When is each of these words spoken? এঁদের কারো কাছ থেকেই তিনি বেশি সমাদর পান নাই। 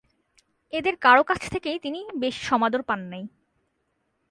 এঁদের 0.73 0.95
কারো 0.97 1.23
কাছ 1.23 1.41
থেকেই 1.53 1.77
তিনি 1.79 1.99
বেশি 2.15 2.41
সমাদর 2.45 2.81
পান 2.81 2.99
নাই। 3.11 3.23